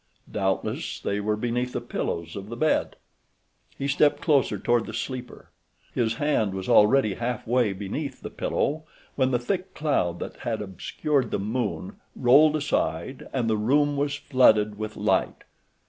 Doubtless 0.31 0.99
they 0.99 1.19
were 1.19 1.35
beneath 1.37 1.73
the 1.73 1.79
pillows 1.79 2.35
of 2.35 2.49
the 2.49 2.55
bed. 2.57 2.95
He 3.77 3.87
stepped 3.87 4.19
closer 4.19 4.57
toward 4.57 4.87
the 4.87 4.95
sleeper; 4.95 5.51
his 5.93 6.15
hand 6.15 6.55
was 6.55 6.67
already 6.67 7.13
half 7.13 7.45
way 7.45 7.71
beneath 7.71 8.21
the 8.21 8.31
pillow 8.31 8.85
when 9.15 9.29
the 9.29 9.37
thick 9.37 9.75
cloud 9.75 10.17
that 10.17 10.37
had 10.37 10.59
obscured 10.59 11.29
the 11.29 11.37
moon 11.37 11.97
rolled 12.15 12.55
aside 12.55 13.27
and 13.31 13.47
the 13.47 13.55
room 13.57 13.95
was 13.95 14.15
flooded 14.15 14.75
with 14.75 14.97
light. 14.97 15.43